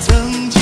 [0.00, 0.57] 曾经